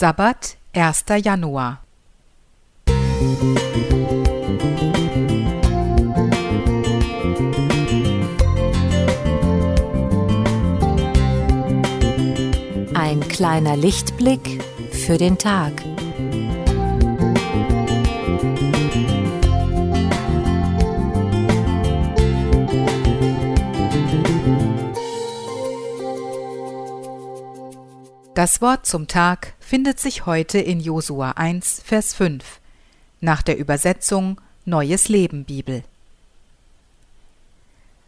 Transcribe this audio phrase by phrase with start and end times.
[0.00, 1.06] Sabbat, 1.
[1.24, 1.82] Januar.
[12.94, 15.72] Ein kleiner Lichtblick für den Tag.
[28.38, 32.60] Das Wort zum Tag findet sich heute in Josua 1, Vers 5,
[33.20, 35.82] nach der Übersetzung Neues Leben Bibel.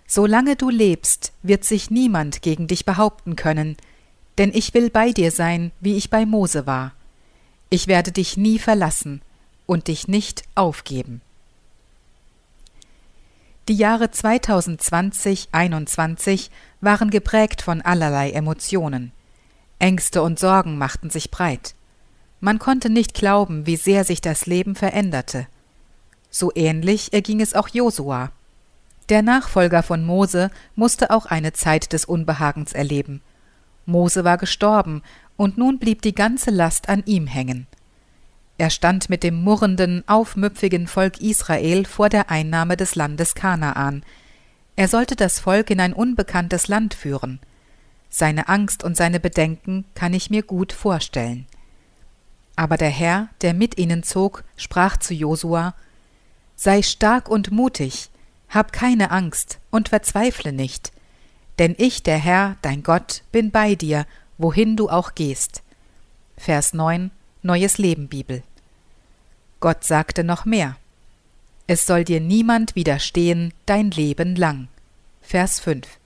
[0.07, 3.77] Solange du lebst, wird sich niemand gegen dich behaupten können,
[4.39, 6.93] denn ich will bei dir sein, wie ich bei Mose war.
[7.69, 9.23] Ich werde dich nie verlassen
[9.67, 11.23] und dich nicht aufgeben.
[13.67, 19.11] Die Jahre 2020-21 waren geprägt von allerlei Emotionen.
[19.81, 21.75] Ängste und Sorgen machten sich breit.
[22.39, 25.47] Man konnte nicht glauben, wie sehr sich das Leben veränderte.
[26.31, 28.31] So ähnlich erging es auch Josua.
[29.09, 33.21] Der Nachfolger von Mose musste auch eine Zeit des Unbehagens erleben.
[33.85, 35.03] Mose war gestorben,
[35.37, 37.67] und nun blieb die ganze Last an ihm hängen.
[38.59, 44.03] Er stand mit dem murrenden, aufmüpfigen Volk Israel vor der Einnahme des Landes Kanaan.
[44.77, 47.41] Er sollte das Volk in ein unbekanntes Land führen.
[48.11, 51.47] Seine Angst und seine Bedenken kann ich mir gut vorstellen.
[52.57, 55.75] Aber der Herr, der mit ihnen zog, sprach zu Josua
[56.57, 58.11] Sei stark und mutig,
[58.51, 60.93] hab keine Angst und verzweifle nicht,
[61.59, 64.07] denn ich, der Herr, dein Gott, bin bei dir,
[64.39, 65.63] wohin du auch gehst.
[66.37, 67.11] Vers 9
[67.43, 68.43] Neues Leben Bibel.
[69.61, 70.77] Gott sagte noch mehr.
[71.67, 74.69] Es soll dir niemand widerstehen dein Leben lang.
[75.23, 76.00] Vers 5.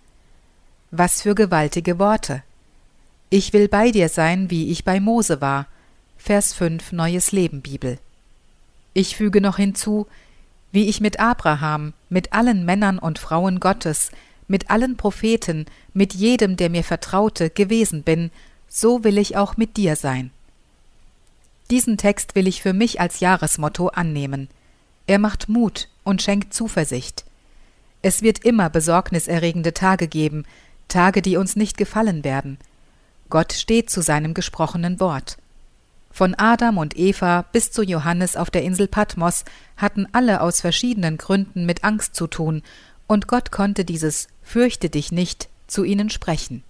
[0.97, 2.45] Was für gewaltige Worte.
[3.29, 5.67] Ich will bei dir sein, wie ich bei Mose war.
[6.17, 7.99] Vers 5 Neues Leben Bibel.
[8.93, 10.07] Ich füge noch hinzu,
[10.71, 14.13] wie ich mit Abraham, mit allen Männern und Frauen Gottes,
[14.47, 18.31] mit allen Propheten, mit jedem, der mir vertraute, gewesen bin,
[18.69, 20.31] so will ich auch mit dir sein.
[21.73, 24.47] Diesen Text will ich für mich als Jahresmotto annehmen.
[25.09, 27.25] Er macht Mut und schenkt Zuversicht.
[28.01, 30.45] Es wird immer besorgniserregende Tage geben,
[30.89, 32.59] Tage, die uns nicht gefallen werden.
[33.31, 35.39] Gott steht zu seinem gesprochenen Wort.
[36.11, 39.45] Von Adam und Eva bis zu Johannes auf der Insel Patmos
[39.77, 42.63] hatten alle aus verschiedenen Gründen mit Angst zu tun,
[43.07, 46.63] und Gott konnte dieses Fürchte dich nicht zu ihnen sprechen.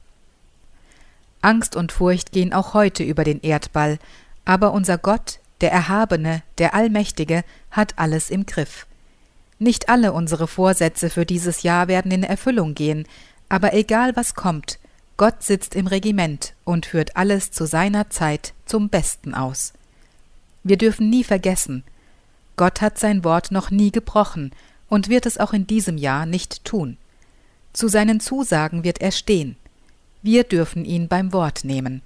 [1.43, 3.99] Angst und Furcht gehen auch heute über den Erdball,
[4.47, 8.87] aber unser Gott, der Erhabene, der Allmächtige, hat alles im Griff.
[9.59, 13.07] Nicht alle unsere Vorsätze für dieses Jahr werden in Erfüllung gehen,
[13.55, 14.81] aber egal was kommt,
[15.17, 19.75] Gott sitzt im Regiment und führt alles zu seiner Zeit zum Besten aus.
[20.65, 21.85] Wir dürfen nie vergessen,
[22.57, 24.51] Gott hat sein Wort noch nie gebrochen
[24.89, 26.97] und wird es auch in diesem Jahr nicht tun.
[27.73, 29.55] Zu seinen Zusagen wird er stehen.
[30.21, 32.03] Wir dürfen ihn beim Wort nehmen.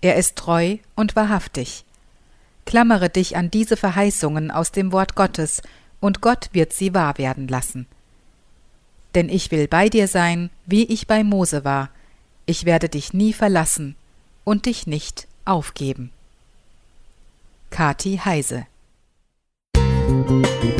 [0.00, 1.84] Er ist treu und wahrhaftig.
[2.64, 5.60] Klammere dich an diese Verheißungen aus dem Wort Gottes,
[6.00, 7.86] und Gott wird sie wahr werden lassen
[9.14, 11.90] denn ich will bei dir sein, wie ich bei Mose war,
[12.46, 13.96] ich werde dich nie verlassen
[14.44, 16.10] und dich nicht aufgeben.
[17.70, 18.66] Kati Heise
[20.06, 20.78] Musik